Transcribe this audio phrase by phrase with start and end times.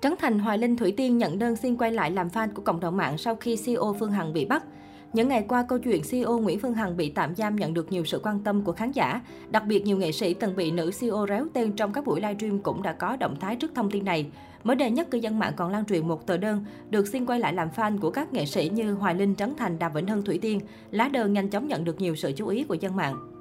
[0.00, 2.80] Trấn Thành, Hoài Linh, Thủy Tiên nhận đơn xin quay lại làm fan của cộng
[2.80, 4.64] đồng mạng sau khi CEO Phương Hằng bị bắt.
[5.12, 8.04] Những ngày qua, câu chuyện CEO Nguyễn Phương Hằng bị tạm giam nhận được nhiều
[8.04, 9.20] sự quan tâm của khán giả.
[9.50, 12.58] Đặc biệt, nhiều nghệ sĩ từng bị nữ CEO réo tên trong các buổi livestream
[12.58, 14.26] cũng đã có động thái trước thông tin này.
[14.64, 17.40] Mới đây nhất, cư dân mạng còn lan truyền một tờ đơn được xin quay
[17.40, 20.24] lại làm fan của các nghệ sĩ như Hoài Linh, Trấn Thành, Đàm Vĩnh Hưng,
[20.24, 20.60] Thủy Tiên.
[20.90, 23.37] Lá đơn nhanh chóng nhận được nhiều sự chú ý của dân mạng.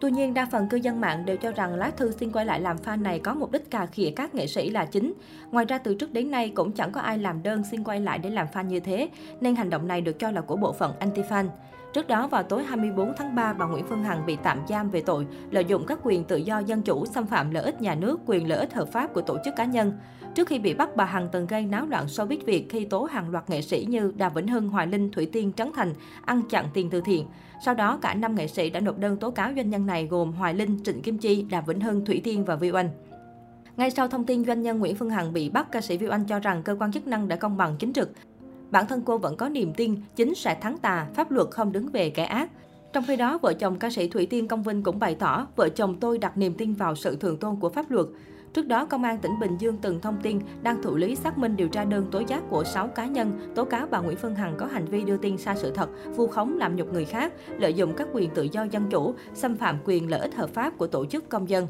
[0.00, 2.60] Tuy nhiên, đa phần cư dân mạng đều cho rằng lá thư xin quay lại
[2.60, 5.12] làm fan này có mục đích cà khịa các nghệ sĩ là chính.
[5.50, 8.18] Ngoài ra, từ trước đến nay cũng chẳng có ai làm đơn xin quay lại
[8.18, 9.08] để làm fan như thế,
[9.40, 11.48] nên hành động này được cho là của bộ phận anti-fan.
[11.92, 15.00] Trước đó, vào tối 24 tháng 3, bà Nguyễn Phương Hằng bị tạm giam về
[15.00, 18.20] tội lợi dụng các quyền tự do dân chủ, xâm phạm lợi ích nhà nước,
[18.26, 19.92] quyền lợi ích hợp pháp của tổ chức cá nhân.
[20.34, 23.30] Trước khi bị bắt, bà Hằng từng gây náo loạn showbiz Việt khi tố hàng
[23.30, 26.66] loạt nghệ sĩ như Đàm Vĩnh Hưng, Hoài Linh, Thủy Tiên, Trấn Thành ăn chặn
[26.74, 27.26] tiền từ thiện.
[27.64, 30.32] Sau đó, cả năm nghệ sĩ đã nộp đơn tố cáo doanh nhân này gồm
[30.32, 32.90] Hoài Linh, Trịnh Kim Chi, Đàm Vĩnh Hưng, Thủy Tiên và Vi Oanh.
[33.76, 36.24] Ngay sau thông tin doanh nhân Nguyễn Phương Hằng bị bắt, ca sĩ Vi Oanh
[36.24, 38.10] cho rằng cơ quan chức năng đã công bằng chính trực.
[38.70, 41.88] Bản thân cô vẫn có niềm tin chính sẽ thắng tà, pháp luật không đứng
[41.88, 42.50] về kẻ ác.
[42.92, 45.68] Trong khi đó, vợ chồng ca sĩ Thủy Tiên Công Vinh cũng bày tỏ, vợ
[45.68, 48.06] chồng tôi đặt niềm tin vào sự thượng tôn của pháp luật.
[48.52, 51.56] Trước đó, Công an tỉnh Bình Dương từng thông tin đang thụ lý xác minh
[51.56, 54.54] điều tra đơn tố giác của 6 cá nhân tố cáo bà Nguyễn Phương Hằng
[54.58, 57.74] có hành vi đưa tin sai sự thật, vu khống làm nhục người khác, lợi
[57.74, 60.86] dụng các quyền tự do dân chủ, xâm phạm quyền lợi ích hợp pháp của
[60.86, 61.66] tổ chức công dân.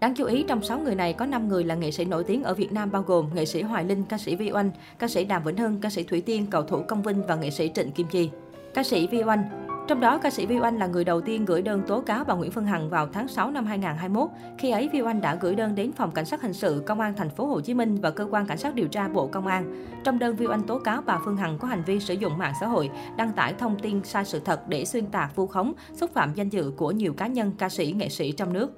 [0.00, 2.42] Đáng chú ý, trong 6 người này có 5 người là nghệ sĩ nổi tiếng
[2.42, 5.24] ở Việt Nam bao gồm nghệ sĩ Hoài Linh, ca sĩ Vi Oanh, ca sĩ
[5.24, 7.90] Đàm Vĩnh Hưng, ca sĩ Thủy Tiên, cầu thủ Công Vinh và nghệ sĩ Trịnh
[7.90, 8.30] Kim Chi.
[8.74, 11.62] Ca sĩ Vi Oanh trong đó, ca sĩ Vi Oanh là người đầu tiên gửi
[11.62, 14.28] đơn tố cáo bà Nguyễn Phương Hằng vào tháng 6 năm 2021.
[14.58, 17.14] Khi ấy, Vi Oanh đã gửi đơn đến phòng cảnh sát hình sự công an
[17.16, 19.86] thành phố Hồ Chí Minh và cơ quan cảnh sát điều tra Bộ Công an.
[20.04, 22.54] Trong đơn, Vi Oanh tố cáo bà Phương Hằng có hành vi sử dụng mạng
[22.60, 26.10] xã hội đăng tải thông tin sai sự thật để xuyên tạc, vu khống, xúc
[26.14, 28.70] phạm danh dự của nhiều cá nhân, ca sĩ, nghệ sĩ trong nước.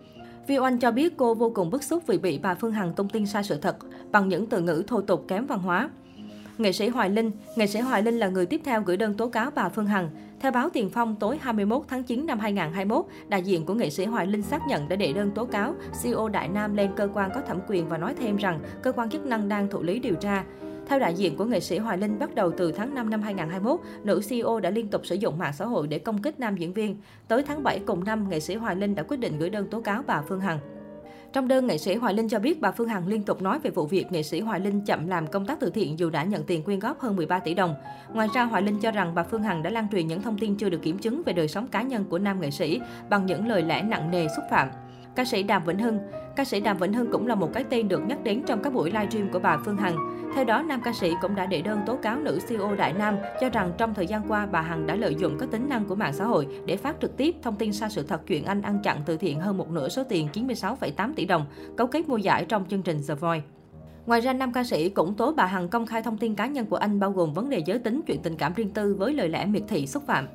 [0.51, 3.09] Vi Oanh cho biết cô vô cùng bức xúc vì bị bà Phương Hằng tung
[3.09, 3.77] tin sai sự thật
[4.13, 5.91] bằng những từ ngữ thô tục kém văn hóa.
[6.59, 9.29] Nghệ sĩ Hoài Linh, nghệ sĩ Hoài Linh là người tiếp theo gửi đơn tố
[9.29, 10.11] cáo bà Phương Hằng.
[10.41, 14.05] Theo báo Tiền Phong, tối 21 tháng 9 năm 2021, đại diện của nghệ sĩ
[14.05, 17.31] Hoài Linh xác nhận đã đệ đơn tố cáo CEO Đại Nam lên cơ quan
[17.35, 20.15] có thẩm quyền và nói thêm rằng cơ quan chức năng đang thụ lý điều
[20.15, 20.45] tra.
[20.91, 23.81] Theo đại diện của nghệ sĩ Hoài Linh, bắt đầu từ tháng 5 năm 2021,
[24.05, 26.73] nữ CEO đã liên tục sử dụng mạng xã hội để công kích nam diễn
[26.73, 26.97] viên.
[27.29, 29.81] Tới tháng 7 cùng năm, nghệ sĩ Hoài Linh đã quyết định gửi đơn tố
[29.81, 30.59] cáo bà Phương Hằng.
[31.33, 33.71] Trong đơn, nghệ sĩ Hoài Linh cho biết bà Phương Hằng liên tục nói về
[33.71, 36.43] vụ việc nghệ sĩ Hoài Linh chậm làm công tác từ thiện dù đã nhận
[36.45, 37.75] tiền quyên góp hơn 13 tỷ đồng.
[38.13, 40.57] Ngoài ra, Hoài Linh cho rằng bà Phương Hằng đã lan truyền những thông tin
[40.57, 42.81] chưa được kiểm chứng về đời sống cá nhân của nam nghệ sĩ
[43.11, 44.69] bằng những lời lẽ nặng nề xúc phạm.
[45.15, 45.99] Ca sĩ Đàm Vĩnh Hưng
[46.37, 48.73] Ca sĩ Đàm Vĩnh Hưng cũng là một cái tên được nhắc đến trong các
[48.73, 49.97] buổi livestream của bà Phương Hằng.
[50.35, 53.17] Theo đó, nam ca sĩ cũng đã đệ đơn tố cáo nữ CEO Đại Nam
[53.41, 55.95] cho rằng trong thời gian qua bà Hằng đã lợi dụng các tính năng của
[55.95, 58.79] mạng xã hội để phát trực tiếp thông tin sai sự thật chuyện anh ăn
[58.83, 62.45] chặn từ thiện hơn một nửa số tiền 96,8 tỷ đồng, cấu kết mua giải
[62.45, 63.45] trong chương trình The Voice.
[64.07, 66.67] Ngoài ra, nam ca sĩ cũng tố bà Hằng công khai thông tin cá nhân
[66.67, 69.29] của anh bao gồm vấn đề giới tính, chuyện tình cảm riêng tư với lời
[69.29, 70.29] lẽ miệt thị xúc phạm.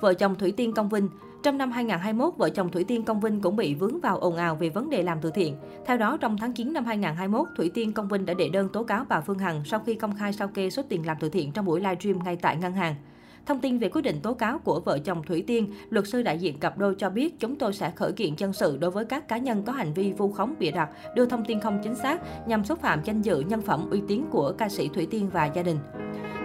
[0.00, 1.08] Vợ chồng Thủy Tiên Công Vinh
[1.42, 4.56] trong năm 2021, vợ chồng Thủy Tiên Công Vinh cũng bị vướng vào ồn ào
[4.56, 5.56] về vấn đề làm từ thiện.
[5.86, 8.84] Theo đó, trong tháng 9 năm 2021, Thủy Tiên Công Vinh đã đệ đơn tố
[8.84, 11.52] cáo bà Phương Hằng sau khi công khai sao kê số tiền làm từ thiện
[11.52, 12.94] trong buổi livestream ngay tại ngân hàng.
[13.46, 16.38] Thông tin về quyết định tố cáo của vợ chồng Thủy Tiên, luật sư đại
[16.38, 19.28] diện cặp đôi cho biết chúng tôi sẽ khởi kiện dân sự đối với các
[19.28, 22.48] cá nhân có hành vi vu khống bịa đặt, đưa thông tin không chính xác
[22.48, 25.46] nhằm xúc phạm danh dự, nhân phẩm, uy tín của ca sĩ Thủy Tiên và
[25.46, 25.78] gia đình.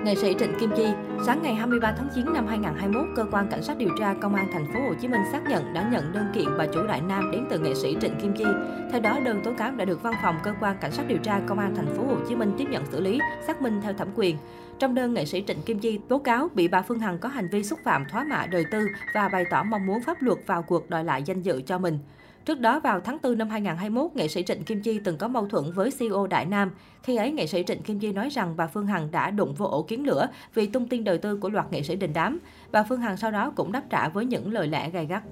[0.03, 0.88] Nghệ sĩ Trịnh Kim Chi,
[1.25, 4.47] sáng ngày 23 tháng 9 năm 2021, cơ quan cảnh sát điều tra công an
[4.53, 7.31] thành phố Hồ Chí Minh xác nhận đã nhận đơn kiện bà chủ Đại Nam
[7.31, 8.46] đến từ nghệ sĩ Trịnh Kim Chi.
[8.92, 11.42] Theo đó, đơn tố cáo đã được văn phòng cơ quan cảnh sát điều tra
[11.47, 14.08] công an thành phố Hồ Chí Minh tiếp nhận xử lý, xác minh theo thẩm
[14.16, 14.38] quyền.
[14.80, 17.50] Trong đơn, nghệ sĩ Trịnh Kim Chi tố cáo bị bà Phương Hằng có hành
[17.50, 20.62] vi xúc phạm thoá mạ đời tư và bày tỏ mong muốn pháp luật vào
[20.62, 22.00] cuộc đòi lại danh dự cho mình.
[22.46, 25.48] Trước đó, vào tháng 4 năm 2021, nghệ sĩ Trịnh Kim Chi từng có mâu
[25.48, 26.72] thuẫn với CEO Đại Nam.
[27.04, 29.66] Khi ấy, nghệ sĩ Trịnh Kim Chi nói rằng bà Phương Hằng đã đụng vô
[29.66, 32.40] ổ kiến lửa vì tung tin đời tư của loạt nghệ sĩ đình đám.
[32.72, 35.24] Bà Phương Hằng sau đó cũng đáp trả với những lời lẽ gay gắt.